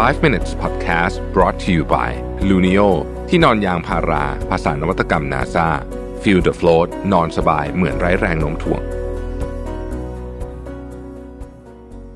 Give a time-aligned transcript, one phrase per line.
[0.00, 2.10] 5 minutes podcast brought to you by
[2.48, 2.88] Luno
[3.28, 5.68] ที่นอนยางพารา ภาษานวัตกรรม NASA
[6.22, 8.82] feel the float นอนสบายเหมือนไร้แรงโน้มถ่วง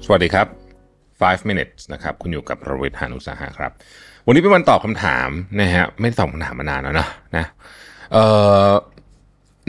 [0.04, 0.46] สวัสดีครับ
[0.98, 3.72] 5 minutes นะครับ คุณอยู่กับประวิทยานุสาหะครับ
[4.26, 5.28] วันนี้เป็นวันตอบคำถาม
[5.60, 7.46] นะฮะ ไม่ได้ตอบคำถามมานานแล้วนะนะ
[8.12, 8.24] เอ่
[8.68, 8.72] อ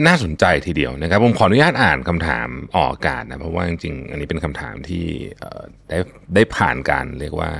[0.06, 5.04] น่าสนใจทีเดียวนะครับ ผมขออนุญาตอ่านคำถามออกอากาศนะ เพราะว่าจริงๆ อันนี้เป็นคำถามที่
[5.88, 5.98] ได้
[6.34, 7.50] ได้ผ่านการเรียกว่า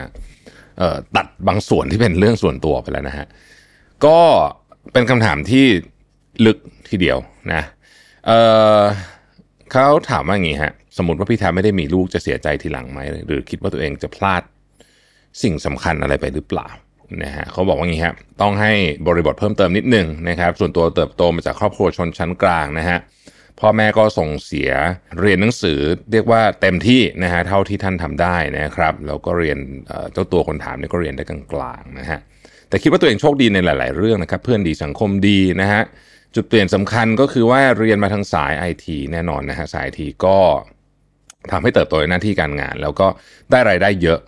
[1.17, 3.27] ตัดบางส่วนที่เป็นเรื่องส่วนตัวไปแล้วนะฮะ
[4.07, 4.19] ก็
[4.93, 5.65] เป็นคำถามที่
[6.47, 6.59] ลึก
[6.91, 7.19] ทีเดียว
[7.53, 7.63] นะ
[8.27, 14.43] เเขาถามว่าอย่างนี้ฮะสมมติว่าพี่แทบไม่ได้มีลูกจะเสียใจทีหลังไหมหรือคิดว่าตัวเองจะพลาด
[15.43, 16.69] สิ่งสำคัญอะไรไปหรือเปล่า
[17.25, 18.73] นะฮะเขาบอกว่าอย่างนี้ครับต้องให้
[19.07, 22.99] บริบทเพิ่มเติมนิดนึงนะครับ ส่วนตัวเติบโตมาจากครอบครัวชนชั้นกลางนะฮะ
[23.61, 24.71] พ่อแม่ก็ส่งเสีย
[25.21, 25.79] เรียนหนังสือ
[26.13, 29.59] เรียกว่าเต็มที่นะฮะเท่าที่ท่านทำได้นะครับแล้วก็เรียน
[30.13, 32.21] เจ้าตัวคนถามนี่ก็เรียนได้กลางๆนะฮะ
[32.69, 35.83] แต่คิดว่าตัวเองโชคดีในหลาย ๆ เรื่องนะครับ เพื่อนดีสังคมดีนะฮะ
[36.35, 40.39] จุดเปลี่ยนสำคัญก็คือว่าเรียนมาทางสายไอทีแน่นอนนะฮะสายไอทีก็
[41.53, 43.07] ทำให้เติบโตในหน้าที่การงาน แล้วก็
[43.51, 44.21] ได้รายได้เยอะ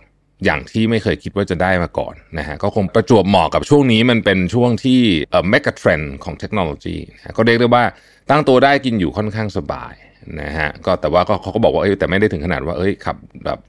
[0.45, 4.99] อย่างที่ไม่เคยคิดว่าจะได้มาก่อนนะฮะก็คงประจวบเหมาะกับช่วงนี้มันเป็นช่วงที่
[5.31, 7.83] เอ่อ mega trend ของเทคโนโลยีนะก็เรียกได้ว่า
[8.29, 9.93] ตั้งตัวได้กินอยู่ค่อนข้างสบาย
[10.41, 13.59] นะฮะก็แต่ว่าก็เขาก็บอกว่าเอ้ยแต่ไม่ได้ถึงขนาดว่าเอ้ยขับแบบ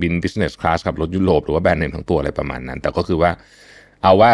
[0.00, 3.30] บิน business class ขับรถยุโรปหรือว่าแบรนด์เนมทั้งตัวอะไรประมาณนั้น แต่ก็คือว่า
[4.02, 4.30] เอาว่า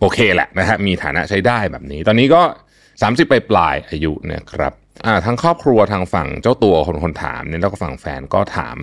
[0.00, 2.42] โอเคแหละนะฮะมีฐานะใช้ได้แบบนี้ ตอนนี้ก็
[2.86, 4.72] 30 ไปปลายอายุนะครับ
[5.06, 8.76] อ่าทั้งครอบครัวทางฝั่งเจ้าตัวคนคนถามเนี่ยแล้วก็ฝั่งแฟนก็ถาม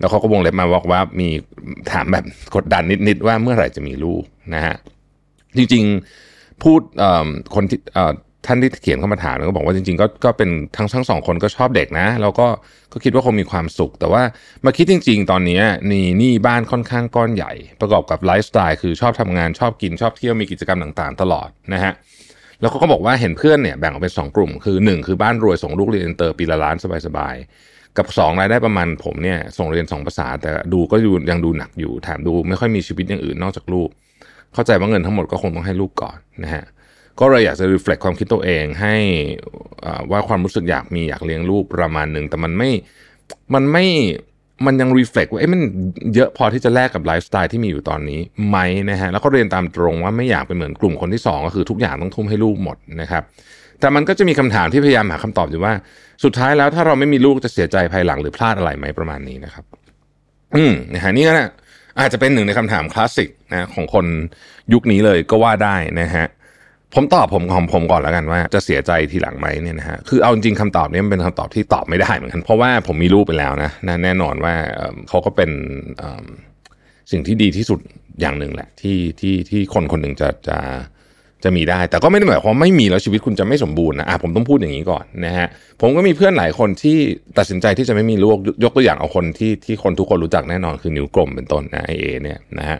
[0.00, 1.28] แล้วเขาก็วงเล็บมาบอกว่ามี
[1.92, 2.24] ถามแบบ
[2.56, 4.22] กดดันนิดๆว่าเมื่อไหร่จะมีลูก
[4.54, 4.76] นะฮะ
[5.56, 6.80] จริงๆพูด
[7.54, 7.80] คนที่
[8.46, 12.46] ท่านที่เขียนเข้ามาถามก็บอกว่าจริงๆก็ก็เป็นทั้งทั้งสองคนก็ชอบเด็กนะแล้วก็
[12.92, 14.22] ก็คิดว่าคงมีความสุข แต่ว่า
[14.64, 21.92] มาคิดจริง ๆ ตอนนี้นี่นี่บ้านค่อนข้างก้อนใหญ่ ประกอบกับไลฟ์สไตล์คือชอบทำงานชอบกินชอบเที่ยวมีกิจกรรมต่างๆ ตลอดนะฮะ
[22.60, 33.88] แล้วเขาก็บอกว่าเห็นเพื่อนเนี่ยแบ่งออกเป็นสองกลุ่มคือหนึ่งคือบ้านรวยส่งลูกเรียนอินเตอร์ปีละล้านสบายๆ กับสองรายได้ประมาณผมเนี่ยส่งเรียนสองภาษา แต่ดูก็ดูยังดูหนักอยู่แถมดูไม่ค่อยมีชีวิตอย่างอื่นนอกจากลูก
[34.54, 36.64] เข้าใจว่าเงินทั้งหมดก็คงต้องให้ลูกก่อนนะฮะ
[37.20, 38.94] ก็เลยอยากจะ reflect ความคิดตัวเองให้
[39.84, 42.70] อ่าว่าความรู้สึกอยากมีอยากเลี้ยงลูกประมาณหนึ่งแต่มันไม่
[43.54, 43.84] มันไม่
[44.66, 45.60] มันยัง reflect ว่าเอ๊ะมัน
[46.14, 48.58] เยอะพอที่จะแลกกับไลฟ์สไตล์ที่มีอยู่ตอนนี้ไหม
[48.90, 53.22] นะฮะแล้วก็เรียนตามตรงว่าไม่อยากเป็นเหมือนกลุ่มคนที่สองก็คือทุกอย่างต้องทุ่มให้ลูกหมดนะครับ
[53.80, 55.72] แต่มันก็จะมีคำถามที่พยายามหาคำตอบอยู่ว่า
[56.24, 59.64] สุดท้ายแล้วถ้าเราไม่มีลูกจะเสียใจภายหลังหรือพลาดอะไรไหมประมาณนี้นะครับ
[60.56, 61.50] อืมนะฮะนี่ก็นะ
[61.98, 64.06] อาจจะเป็นหนึ่งในคำถามคลาสสิกนะของคน
[64.72, 66.26] ยุคนี้เลยก็ว่าได้นะฮะ
[66.94, 73.70] ผมตอบผมของผมก่อนแล้วกันว่าจะเสียใจทีหลังไหมเนี่ยนะฮะคือเอาจริงๆคำตอบนี้มันเป็นคำตอบที่ตอบไม่ได้เหมือนกันเพราะว่าผมมีลูกไปแล้วนะ
[74.04, 74.54] แน่นอนว่า
[75.08, 75.50] เขาก็เป็น
[77.10, 77.80] สิ่งที่ดีที่สุด
[78.20, 80.58] อย่างหนึ่งแหละ ที่ที่ที่คนคนหนึ่งจะจะจะ
[81.44, 85.46] จะมีได้ แต่ก็ไม่ได้หมายความไม่มีแล้วชีวิตคุณจะไม่สมบูรณ์นะอะผมต้องพูดอย่างนี้ก่อนนะฮะ
[85.80, 86.96] ผมก็มีเพื่อนหลายคนที่
[87.38, 92.78] ตัดสินใจที่จะไม่มีลูกยกตัวอย่างเอาคนที่ที่คนทุกคนรู้จักแน่นอนคือนิ้วกลมเป็นต้นนะไอเอเนี่ยนะฮะ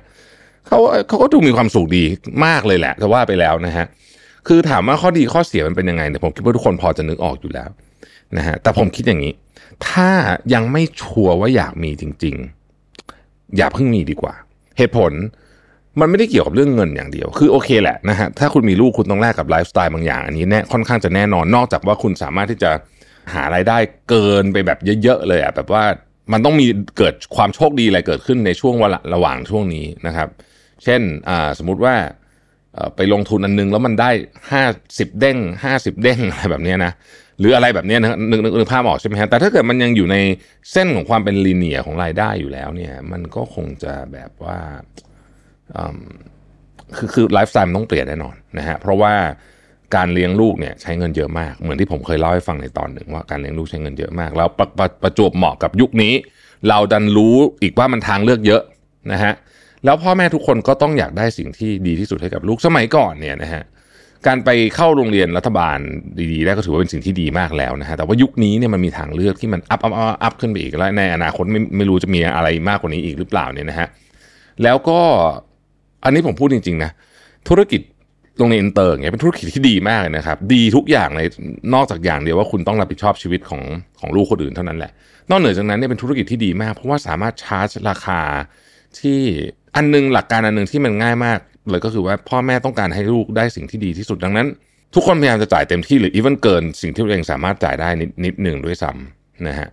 [0.66, 2.04] เขาเขาก็ดูมีความสุขดี
[2.46, 3.86] มากเลยแหละจะว่าไปแล้วนะฮะ
[4.48, 7.70] คือถามว่าข้อดีข้อเสียมันเป็นยังไงเนี่ยผมคิดว่าทุกคนพอจะนึกออกอยู่แล้ว
[8.36, 9.32] นะฮะแต่ผมคิดอย่างนี้
[9.88, 10.08] ถ้า
[10.54, 12.36] ยังไม่ชัวร์ว่าอยากมีจริง
[12.92, 14.34] ๆ อย่าเพิ่งมีดีกว่า
[14.78, 15.12] เหตุผล
[16.00, 22.70] มันไม่ได้เกี่ยวกับเรื่องเงินอย่างเดียว คือโอเคแหละนะฮะ ถ้าคุณมีลูกคุณต้องแลกกับไลฟ์สไตล์บางอย่าง อันนี้แน่ค่อนข้างจะแน่นอน นอกจากว่าคุณสามารถที่จะ
[23.34, 25.84] หารายได้เกินไปแบบเยอะๆเลยอะแบบว่า
[26.32, 26.66] มันต้องมี
[26.98, 30.28] เกิดความโชคดีอะไรเกิดขึ้นในช่วงวลาระหว่างช่วงนี้นะครับ
[30.84, 31.94] เช่นอ่าสมมุติว่า
[32.96, 34.10] ไปลงทุนอันนึงแล้วมันได้
[34.52, 34.64] ห้า
[34.98, 36.92] สิบเด้งห้าสิบเด้งอะไรแบบนี้นะ
[37.38, 40.16] หรืออะไรแบบเนี้ยนะนึกนึกนึกภาพออกใช่ไหมฮะแต่ถ้าเกิดมันยังอยู่ใน
[40.72, 44.58] เส้นของความเป็นลีเนียของรายได้อยู่แล้วเนี่ย มันก็คงจะแบบว่า
[46.96, 49.12] คือคือไลฟ์สไตล์มันต้องเปลี่ยนแน่นอนนะฮะเพราะว่า
[49.96, 56.14] การเลี้ยงลูกเนี่ยใช้เงินเยอะมาก เหมือนที่ผมเคยเล่าให้ฟังในตอนหนึ่งว่าการเลี้ยงลูกใช้เงินเยอะมาก แล้วประประประจวบเหมาะกับยุคนี้
[56.68, 58.62] เราดันรู้อีกว่ามันทางเลือกเยอะ
[59.12, 59.32] นะฮะ
[59.84, 63.62] แล้วพ่อแม่ทุกคนก็ต้องอยากได้สิ่งที่ดีที่สุดให้กับลูกสมัยก่อนเนี่ยนะฮะ
[64.26, 65.78] การไปเข้าโรงเรียนรัฐบาล
[66.32, 69.92] ดีๆได้ก็ถือว่าเป็นสิ่งที่ดีมากแล้วนะฮะแต่ว่ายุคนี้เนี่ยมันมีทางเลือกที่มัน up up
[70.22, 73.88] up ขึ้นไปอีกแล้วในอนาคตไม่ไม่รู้จะมีอะไรมากกว่านี้อีกหรือเปล่าเนี่ยนะฮะ
[74.62, 75.00] แล้วก็
[76.04, 76.90] อันนี้ผมพูดจริงๆนะ
[77.48, 77.80] ธุรกิจ
[78.38, 81.28] โรงเรียนอินเตอร์อย่างเงี้ยเป็นธุรกิจที่ดีมากเลยนะครับ ดีทุกอย่างเลย
[81.74, 83.62] นอกจากอย่างเดียวว่าคุณต้องรับผิดชอบชีวิตของ
[84.00, 84.92] ของลูกคนอื่นเท่านั้นแหละ
[85.30, 88.20] นอกเหนือจากนั้นเนี่ยเป็นธุรกิจที่ดีมาก เพราะว่าสามารถชาร์จราคา
[88.98, 89.18] ที่
[89.76, 91.38] อันนึงหลักการอันนึงที่มันง่ายมาก
[91.70, 94.46] เลยก็คือว่าพ่อแม่ต้องการให้ลูกได้สิ่งที่ดีที่สุดดังนั้น
[94.94, 99.68] ทุกคนพยายามจะจ่ายเต็มที่หรืออีเวนเกินสิ่งที่ตัวเองสามารถจ่ายได้นิดนิดหนึ่งด้วยซ้ำนะฮะ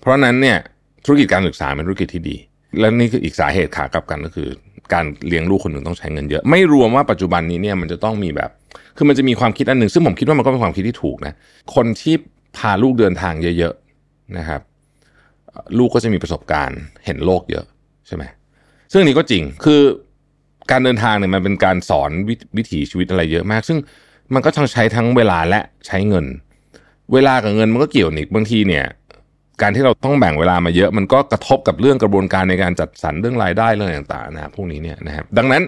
[0.00, 0.58] เพราะนั้นเนี่ย
[1.04, 2.36] ธุรกิจการศึกษาเป็นธุรกิจที่ดี
[2.80, 4.48] แล้วนี่คืออีกสาเหตุขากลับกันก็คือ
[4.94, 8.50] การเลี้ยงลูกคนหนึ่งต้องใช้เงินเยอะ ไม่รวมว่าปัจจุบันนี้เนี่ยมันจะต้องมีแบบ
[8.96, 11.34] คือมันจะมีความคิดอันหนึ่งซึ่งผมคิดว่ามันก็เป็นความคิดที่ถูกนะ
[11.74, 12.14] คนที่
[12.56, 14.60] พาลูกเดินทางเยอะๆนะครับ
[15.78, 17.64] ลูกก็จะมีประสบการณ์เห็นโลกเยอะ
[18.06, 18.24] ใช่ไหม
[18.92, 19.80] ซึ่งนี้ก็จริงคือ
[20.70, 23.78] การเดินทางเนี่ยมันเป็นการสอนววิถีชีวิตอะไรเยอะมาก ซึ่ง
[24.34, 26.26] มันก็ต้องใช้ทั้งเวลาและใช้เงิน
[27.12, 28.84] เวลากับเงินมันก็เกี่ยวนิกบางทีเนี่ย
[29.62, 35.62] การที่เราต้องแบ่งเวลามาเยอะ มันก็กระทบกับเรื่องกระบวนการในการจัดสรรเรื่องรายได้เรื่องต่างๆนะพวกนี้เนี่ยนะครับดังนั้น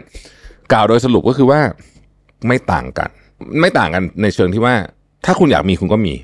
[0.73, 1.61] กล่าวโดยสรุปก็คือว่า
[2.47, 3.11] ไม่ต่างกัน
[3.61, 4.75] ไม่ต่างกันในเชิงที่ว่า
[5.25, 6.15] ถ้าคุณอยากมีคุณก็มี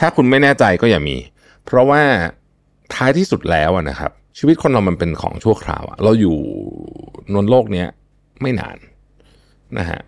[0.00, 1.16] ถ้าคุณไม่แน่ใจก็อย่ามี
[1.64, 2.02] เพราะว่า
[2.94, 6.36] ท้ายที่สุดแล้วนะครับ ชีวิตคนเรามันเป็นของชั่วคราวเราอยู่
[7.34, 7.88] นนโลกเนี้ย
[8.42, 8.76] ไม่นาน
[9.78, 10.00] นะฮะ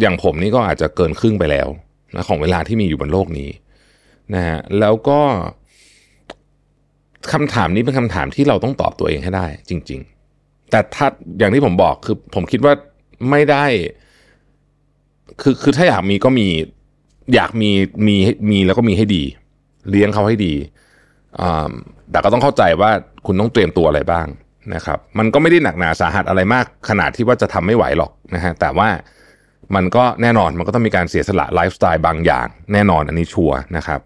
[0.00, 1.68] อย่างผมนี่ก็อาจจะเกินครึ่งไปแล้ว
[2.14, 3.48] นะของเวลาที่มีอยู่บนโลกนี้
[4.34, 5.20] นะฮะแล้วก็
[7.32, 10.00] คำถามนี้เป็นคำถามที่เราต้องตอบตัวเองให้ได้ จริง
[10.36, 11.06] ๆ แต่ถ้า
[11.38, 12.72] อย่างที่ผมบอกคือผมคิดว่า
[13.30, 13.64] ไม่ได้
[15.40, 16.48] คือคือถ้าอยากมีก็มี
[17.34, 17.70] อยากมี
[18.06, 18.16] มี
[18.50, 19.22] มีแล้วก็มีให้ดี
[19.90, 20.54] เลี้ยงเขาให้ดี
[22.10, 22.90] แต่ก็ต้องเข้าใจว่า
[23.26, 24.26] คุณต้องเตรียมตัวอะไรบ้าง
[24.74, 28.88] นะครับ มันก็ไม่ได้หนักหนาสาหัสอะไรมาก ขนาดที่ว่าจะทำไม่ไหวหรอกนะฮะแต่ว่า
[29.74, 34.00] มันก็แน่นอนมันก็ต้องมีการเสียสละไลฟ์สไตล์บางอย่าง แน่นอนอันนี้ชัวร์นะครับ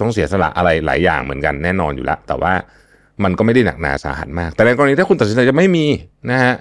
[0.00, 2.52] ต้องเสียสละอะไรหลายอย่างเหมือนกันแน่นอนอยู่แล้วแต่ว่า
[3.24, 5.86] มันก็ไม่ได้หนักหนาสาหัสมาก แต่ในกรณีถ้าคุณตัดสินใจจะไม่มี
[6.30, 6.54] นะฮะ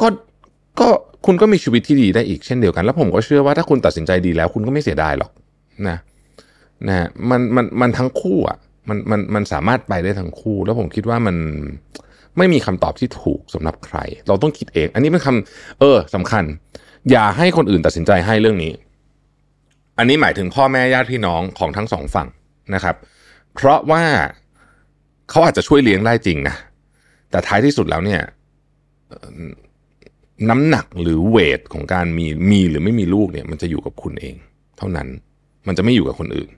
[0.00, 0.06] ก็
[0.80, 0.88] ก็
[1.26, 5.30] คุณก็มีชีวิตที่ดีได้อีกเช่นเดียวกัน แล้วผมก็เชื่อว่าถ้าคุณตัดสินใจดีแล้ว คุณก็ไม่เสียดายหรอก
[5.88, 5.98] นะ
[6.88, 11.36] นะมันมันมันทั้งคู่อะมันมันมันสามารถไปได้ทั้งคู่ แล้วผมคิดว่ามัน
[12.38, 13.98] ไม่มีคำตอบที่ถูกสำหรับใคร
[14.28, 16.44] เราต้องคิดเอง อันนี้เป็นคำเออสำคัญ
[17.10, 18.72] อย่าให้คนอื่นตัดสินใจให้เรื่องนี้
[19.98, 22.28] อันนี้หมายถึงพ่อแม่ญาติพี่น้องของทั้งสองฝั่ง
[22.74, 22.96] นะครับ
[23.54, 24.04] เพราะว่า
[25.30, 26.56] เขาอาจจะช่วยเลี้ยงได้จริงนะ
[27.30, 28.20] แต่ท้ายที่สุดแล้วเนี่ย
[30.50, 34.34] น้ำหนักหรือเวทของการมีมีหรือไม่มีลูกเนี่ยมันจะอยู่กับคุณเอง
[34.78, 35.08] เท่านั้น
[35.66, 36.50] มันจะไม่อยู่กับคนอื่น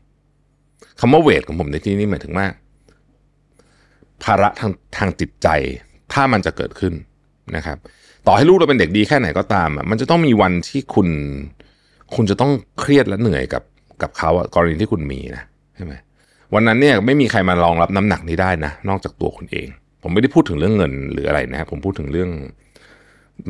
[1.01, 2.47] คำว่าเวทของผมในที่นี้หมายถึงว่า
[4.23, 5.49] ภาระทางทางจิตใจ
[6.13, 6.95] ถ้ามันจะเกิดขึ้น
[7.57, 7.79] นะครับ
[8.27, 11.09] ต่อให้ลูกเราเป็นเด็กดีแค่ไหนก็ตามอะมันจะต้องมีวันที่คุณ
[12.15, 13.63] คุณจะต้องเครียดและเหนื่อยกับ
[14.03, 15.45] กับเขาอะกรณีที่คุณมีนะ
[15.79, 15.95] ใช่ไหม
[16.55, 19.67] วันนั้นเนี่ยไม่มีใครมารองรับน้ำหนักนี้ได้นะ นอกจากตัวคุณเอง
[20.03, 22.31] ผมไม่ได้พูดถึงเรื่องเงินหรืออะไรนะผมพูดถึงเรื่อง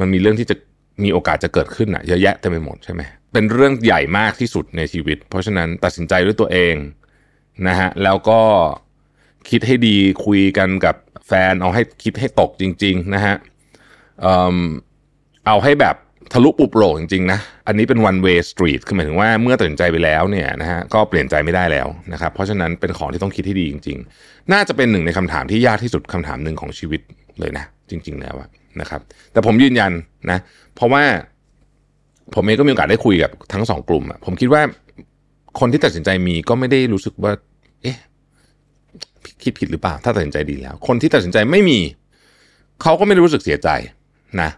[0.01, 0.57] มันมีเรื่องที่จะ
[1.05, 3.03] มีโอกาสจะเกิดขึ้นอะเยอะแยะเต็มไปหมดใช่ไหม
[3.33, 6.75] เป็นเรื่องใหญ่มากที่สุดในชีวิต เพราะฉะนั้นตัดสินใจด้วยตัวเอง
[7.69, 8.41] นะฮะแล้วก็
[9.51, 10.97] คิดให้ดีคุยกันกับ
[11.27, 13.35] แฟนเอาให้คิดให้ตกจริง ๆ นะฮะ
[14.21, 14.27] เอ
[15.47, 15.97] เอาให้แบบ
[16.33, 27.01] ทะลุปุบโปร่งจริงๆนะอันนี้เป็น one way street คือหมายถึงว่าเมื่อตัดสินใจไปแล้วเนี่ยนะฮะก็เปลี่ยนใจไม่ได้แล้วนะครับเพราะฉะนั้นเป็นของที่ต้องคิดให้ดีจริง ๆ น่าจะเป็นหนึ่งในคำถามที่ยากที่สุดคำถามหนึ่งของชีวิต
[27.41, 28.35] เลยนะ จริง ๆ แล้ว
[28.81, 29.01] นะครับ
[29.33, 29.93] แต่ผมยืนยัน
[30.31, 30.39] นะ
[30.75, 31.03] เพราะว่า
[32.35, 34.63] ผมเองก็มีโอกาสได้คุยกับทั้งสองกลุ่มอะผมคิดว่า
[35.61, 37.33] คนที่ตัดสินใจมีก็ไม่ได้รู้สึกว่า
[37.83, 37.99] เอ๊ะ
[39.43, 41.79] คิดผิดหรือเปล่า ถ้าตัดสินใจดีแล้ว คนที่ตัดสินใจไม่มี
[42.83, 43.69] เขาก็ไม่รู้สึกเสียใจ
[44.43, 44.51] นะ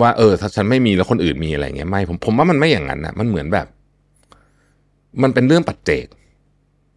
[0.00, 3.66] ว่าเออถ้าฉันไม่มีแล้วคนอื่นมีอะไรเงี้ยไม่ผมผมว่ามันไม่อย่างนั้นนะมันเหมือนแบบ
[5.22, 6.06] มันเป็นเรื่องปัจเจก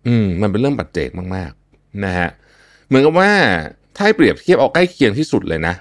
[0.08, 2.30] อืม มันเป็นเรื่องปัจเจกมากๆนะฮะ
[2.88, 3.30] เหมือนกับว่า
[3.98, 5.74] ถ้าเปรียบเทียบเอาใกล้เคียงที่สุดเลยนะ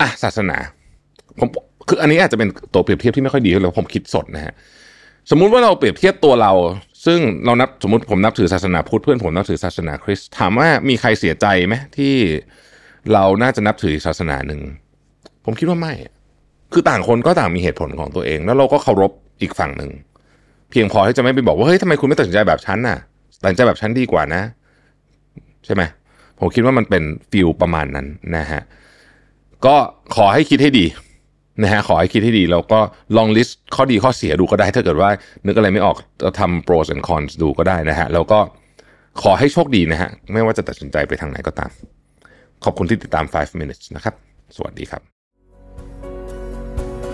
[0.00, 0.56] อะศาสนา
[1.38, 1.48] ผม
[1.88, 4.52] คืออันนี้อาจจะเป็นตัวเปรียบเทียบที่ไม่ค่อยดีเลยผมคิดสดนะฮะ
[5.30, 6.52] สมมุติว่าเราเปรียบเทียบตัวเรา
[7.06, 12.14] ซึ่งเรานับสมมติผมนับถือศาสนาพุทธเพื่อนผมนับถือศาสนาคริสต์ถามว่ามีใครเสียใจไหมที่
[13.12, 14.60] เราน่าจะนับถือศาสนาหนึ่ง
[15.44, 15.92] ผมคิดว่าไม่
[16.72, 19.90] คือต่างคนก็ต่างมีเหตุผลของตัวเอง แล้วเราก็เคารพอีกฝั่งหนึ่ง
[20.70, 22.98] เพียงพอที่จะไม่ไปบอกว่าเฮ้ยทำไมคุณไม่ตัดสินใจแบบฉันน่ะ
[23.42, 24.42] ตัดสินใจแบบฉันดีกว่านะ
[25.64, 25.82] ใช่ไหม
[26.38, 28.06] ผมคิดว่ามันเป็น feel ประมาณนั้น
[28.36, 28.62] นะฮะ
[29.66, 29.76] ก็
[30.16, 30.86] ขอให้คิดให้ดี
[31.62, 32.80] นะฮะขอให้คิดให้ดีแล้วก็
[33.16, 35.10] ลอง list ข้อดีข้อเสียดูก็ได้ ถ้าเกิดว่า
[35.46, 38.38] นึกอะไรไม่ออกจะทำ pros and cons ดูก็ได้นะฮะแล้วก็
[39.22, 41.70] ขอให้โชคดีนะฮะไม่ว่าจะตัดสินใจไปทางไหนก็ตาม
[42.64, 44.14] ขอบคุณที่ติดตาม 5 minutes นะครับ
[44.56, 45.19] สวัสดีครับ